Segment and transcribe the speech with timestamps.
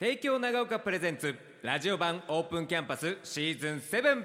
[0.00, 4.24] 帝京長岡プレゼンツラジオ版オープンキャンパスシーズン7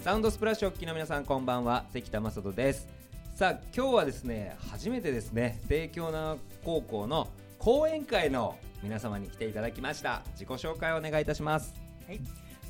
[0.00, 1.84] サウンドスプラッシュお聞きの皆さんこんばんは。
[1.92, 2.88] 関田正人です。
[3.36, 7.28] さあ今日はですね初めてですね帝京長岡高校の
[7.60, 10.22] 講演会の皆様に来ていただきました。
[10.32, 11.72] 自己紹介をお願いいたします。
[12.08, 12.20] はい、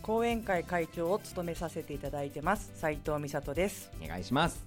[0.03, 4.65] 講演会会長を務めさせていただいてます斉藤美里ですお願いします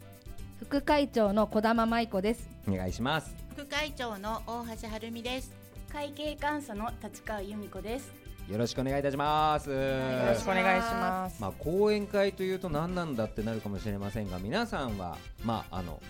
[0.59, 2.49] 副会長の小玉舞子です。
[2.67, 5.51] お願いします副会長の大橋晴美です。
[5.91, 8.11] 会計監査の立川由美子です。
[8.49, 9.69] よろしくお願いいたします。
[9.69, 16.01] よろしくお願いします、まあ講演会というと何なんだってなるかもしれませんが、皆さんはまああの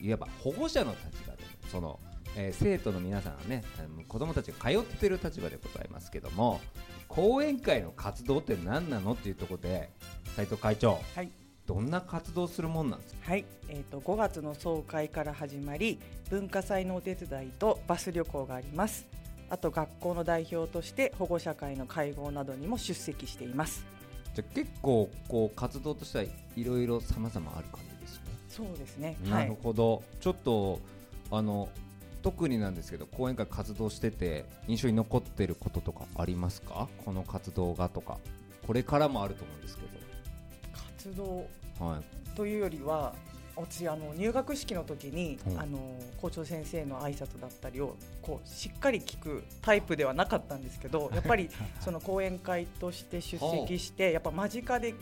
[0.00, 2.00] いわば保護者の立場でその、
[2.36, 3.64] えー生徒の皆さんはね、
[4.08, 6.60] 子供たちが通っている立場でございますけども、
[7.08, 9.90] 講演会の活動って何なのっていうところで
[10.36, 11.30] 斉藤会長、はい。
[11.66, 13.30] どんな活動するもんなんですか？
[13.30, 19.06] はい、えっ、と5月の総会から始まり文化祭のお手伝いとバス旅行があります。
[19.50, 23.84] あと学校の代表として保護者会の会合などにも出席しています。
[24.34, 26.24] じゃあ結構こう活動としては
[26.56, 28.22] いろいろ様々ある感じですね。
[28.48, 29.16] そうですね。
[29.24, 29.58] なるはい。
[29.62, 30.78] ほど、ちょっと
[31.32, 31.68] あの
[32.22, 36.88] 特になんですけど講演会活動してて印象に残ってることとかありますか？
[37.04, 38.18] この活動がとか。
[38.66, 39.82] これからもあると思うんですけ
[40.72, 41.46] 活動
[41.78, 43.14] ど、はい、というよりは
[43.56, 45.78] 私あの入学式の時に、うんあの
[46.20, 51.48] 校長先生の挨拶だったりをこうしっかり聞くタイプではなかったんですけど やっぱり
[51.80, 54.92] その講演会として出席してやっぱ間近で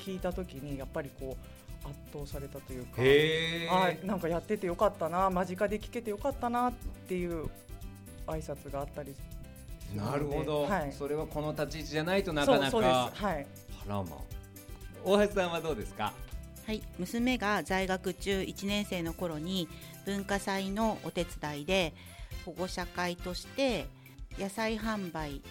[0.00, 6.72] き聞いた時にやっぱりこう圧倒されたというかへはいなんかやっててよかったな間近で聞けてよかったなっ
[7.08, 7.46] ていう
[8.26, 9.14] 挨拶があったり
[9.94, 13.20] なるほど、はい、それはこの立ち位置じゃないとなかなそうそうです。
[13.22, 13.46] かはい。
[13.86, 14.06] あらま
[15.04, 16.12] 大橋さんはどうですか？
[16.66, 19.68] はい、娘が在学中1年生の頃に
[20.04, 21.94] 文化祭のお手伝いで
[22.44, 23.86] 保護者会として
[24.36, 25.42] 野菜販売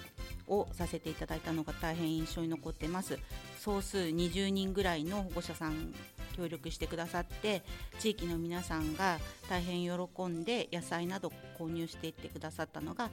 [0.47, 3.17] をさせていただいたのが大変印象に残ってます。
[3.57, 5.93] 総数20人ぐらいの保護者さん
[6.35, 7.63] 協力してくださって
[7.99, 9.19] 地域の皆さんが
[9.49, 13.09] 大変喜んで野菜など購入していってくださったのが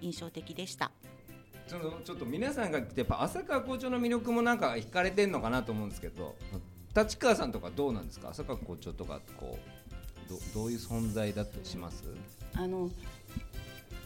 [0.00, 0.90] 印象的でした。
[1.68, 6.34] ちょっとちょっと皆さんがやっぱ浅川校長の魅力もなんか惹かれてんのかなと思うんですけど
[6.96, 8.30] 立川さんとかどうなんですか？
[8.30, 9.58] 浅川校長とかこ
[10.26, 12.04] うどどういう存在だとします？
[12.54, 12.88] あの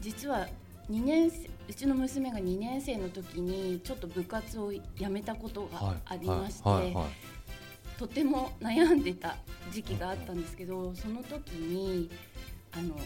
[0.01, 0.49] 実は
[0.91, 6.97] 2年生うちの娘が2年生の時にちょっと部活を辞めたことがありまして、
[8.03, 9.37] とても悩んでた
[9.71, 12.11] 時期があったんですけどその時に
[12.73, 12.97] あの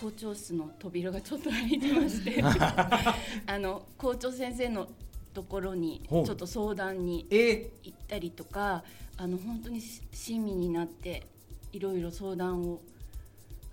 [0.00, 4.88] 校長室の扉がちょっと開いてまして あの校長先生の
[5.32, 7.70] ところにちょっと相談にえ？
[7.84, 8.82] 行ったりとか
[9.16, 11.28] あの本当にし親身になって
[11.72, 12.80] いろいろ相談を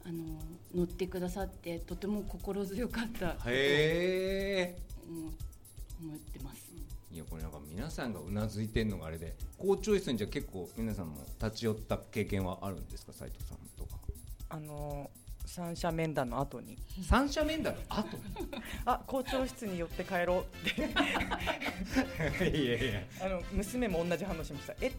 [0.06, 0.40] あの
[0.76, 3.50] 乗ってくださってとても心強かったと、
[6.04, 6.66] 思ってます。
[7.12, 14.00] いやこれなんか皆さんがうなずいてんのがあれで校長室にじゃあ結構皆さんも立ち寄った経験はあるんですか斉藤さんとか。
[14.50, 15.10] あの
[15.48, 16.76] 三者面談の後に。
[17.08, 18.18] 三者面談の後？
[18.86, 20.82] あ校長室に寄って帰ろうって。
[22.50, 23.02] いやいや。
[23.22, 24.74] あの娘も同じ反応しました。
[24.82, 24.92] えっ？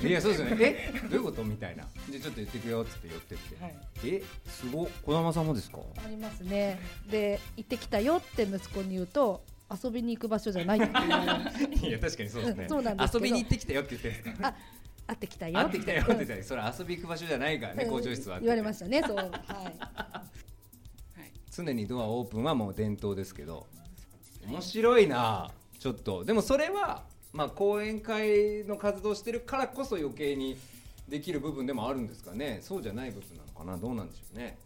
[0.00, 0.56] ていやそうですよね。
[0.94, 1.00] え？
[1.02, 1.44] どういうこと？
[1.44, 1.86] みたいな。
[2.08, 3.76] じゃあちょっと言ってくよっつって寄ってって、はい。
[4.04, 4.22] え？
[4.46, 4.88] すごっ。
[5.04, 5.78] 児玉さんもですか？
[6.02, 6.80] ありますね。
[7.10, 11.88] で、行ってきたよって息子に言うと、遊びに行く場所じゃないって言われる。
[11.88, 12.62] いや確かにそうですね。
[12.64, 14.08] うんそうなんです遊びに行ってきたよって言って。
[14.08, 14.54] るんですかあ、
[15.06, 15.58] 会ってきたよ。
[15.58, 19.02] 会ってきたよって言うんったらそれ遊び行く場所じゃないからね校長室は言われましたね。
[19.06, 19.16] そう。
[19.16, 19.26] はい。
[19.26, 19.32] はい、
[21.50, 23.66] 常にドアオープンはもう伝統ですけど
[24.48, 26.24] 面白いなちょっと。
[26.24, 30.58] でもそれはまあ講演会の活動してるからこそ余計に
[31.08, 32.58] できる部分でもあるんですかね。
[32.62, 33.76] そうじゃない部分なのかな。
[33.76, 34.58] どうなんでしょうね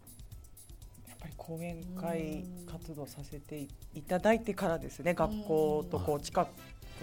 [1.25, 6.49] ぱり講演会活動させていただいてからですね学校とこう近く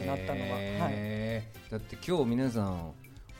[0.06, 0.56] なったのは、
[0.86, 2.92] はい、だって今日皆さん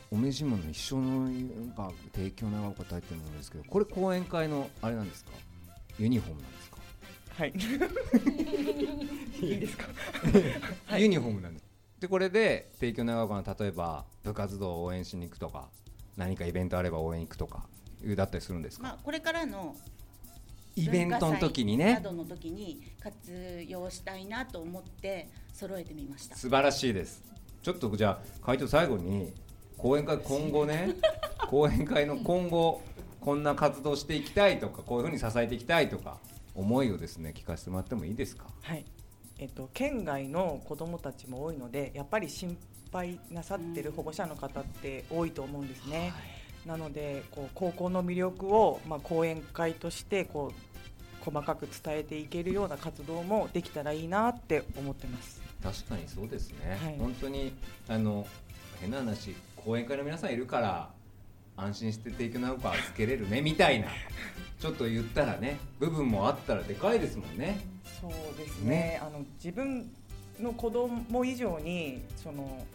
[0.10, 1.30] お召し物一緒の
[1.76, 5.32] が提供長岡大ってるものですけどこれ講演会のあれなんですか？
[6.00, 6.78] ユニフォームなんですか、
[7.38, 7.54] はい、
[9.52, 10.98] いいですか？
[10.98, 11.66] ユニフォームなんです。
[12.00, 15.70] でこれで提供長岡の例えば部活動を応援しに行くとか
[16.18, 17.68] 何かイベントあれば応援行くとか
[18.18, 19.76] だったりするんですか、まあ、これからの
[20.76, 21.96] イベントの時にね。
[21.96, 26.36] などの時に活用したいなと思って揃えてみました。
[26.36, 27.24] 素晴らしいです。
[27.62, 29.34] ちょっとじゃあ会長最後に
[29.78, 30.96] 講演会今後ね
[31.50, 32.82] 講演会の今後
[33.20, 36.20] こんな活動していきたいとかこういうふうに支えていきたいとか
[36.56, 38.48] 思いをですね聞かせてもらってもいいですか？
[38.62, 38.86] はい。
[39.38, 42.56] えっと、県外の子どもたちも多いのでやっぱり心
[42.92, 46.14] ぱいなさってる保護者の方って多いと思うんですね。
[46.66, 55.42] なのでこう高校の魅力を、まあ、講演会としてこう細かく伝えていけるような活動もできたらいいなって思ってます。
[55.64, 56.98] 確かにそうですね、はい。
[56.98, 57.54] 本当に
[57.88, 58.26] あの
[58.80, 60.90] 変な話講演会の皆さんいるから
[61.56, 63.88] 安心して提供なんか預けれるね みたいな
[64.60, 67.60] ちょっと言ったらね部分もあったらでかいですもんね。
[68.02, 68.70] そうですね。
[68.70, 69.00] ね。
[69.02, 69.92] あの自分
[70.40, 72.66] の子供以上にその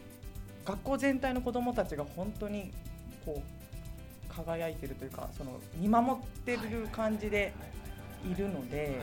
[0.65, 2.71] 学校全体の子供たちが本当に
[3.25, 3.56] こう
[4.43, 7.53] 輝いてるというかその見守ってる感じで
[8.29, 8.99] いるので、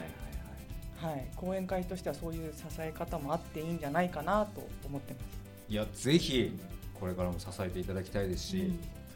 [1.00, 5.24] はい、講演会としてはそういう支え方もあっていいんじゃないかなと思ってます。
[5.68, 6.58] いやぜひ
[6.98, 8.72] これからも支えていただきたいですし、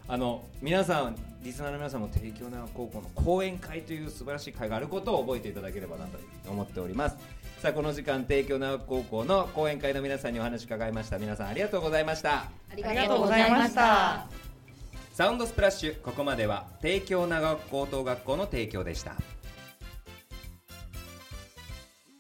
[0.09, 6.19] あの皆さんリスナーの皆さんも帝京長高校の講演会という素晴らしい会があることを覚えていただければなと
[6.51, 7.17] 思っております。
[7.61, 11.19] さあこの時間帝京長高校の講演会の皆さんにお話伺いました。
[11.19, 12.35] 皆さんありがとうございました。
[12.39, 14.48] ありがとうございました。
[15.19, 19.17] サウンドスプラッシュここまでは帝京長高等学校の提供でした。